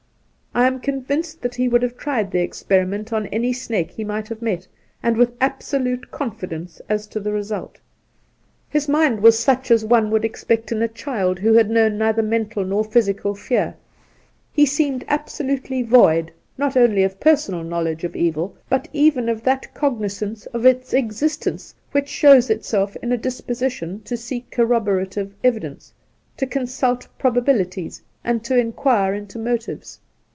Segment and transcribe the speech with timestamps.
[0.53, 4.27] I am convinced that he would have tried the experiment on any snake he might
[4.27, 4.67] have met,
[5.01, 7.75] and with absolute con fidence as to the result.
[7.75, 11.69] Soltke 47 His mind was such as one would expect in a child who had
[11.69, 13.75] known neither mental nor physical fear.
[14.51, 19.69] He seemed absolutely void, not only of personal knowledge of evil, but even of that
[19.73, 25.33] cogni zance of its existence which shows itself in a dispo sition to seek corroborative
[25.45, 25.93] evidence,
[26.35, 29.99] to consult probabilities, and to inquire into motives.